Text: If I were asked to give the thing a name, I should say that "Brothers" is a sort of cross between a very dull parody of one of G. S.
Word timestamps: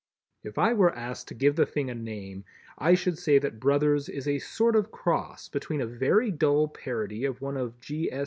If 0.41 0.57
I 0.57 0.73
were 0.73 0.95
asked 0.95 1.27
to 1.27 1.35
give 1.35 1.55
the 1.55 1.65
thing 1.67 1.91
a 1.91 1.93
name, 1.93 2.43
I 2.79 2.95
should 2.95 3.19
say 3.19 3.37
that 3.37 3.59
"Brothers" 3.59 4.09
is 4.09 4.27
a 4.27 4.39
sort 4.39 4.75
of 4.75 4.89
cross 4.89 5.47
between 5.47 5.81
a 5.81 5.85
very 5.85 6.31
dull 6.31 6.67
parody 6.69 7.23
of 7.25 7.39
one 7.39 7.55
of 7.55 7.79
G. 7.79 8.11
S. 8.11 8.19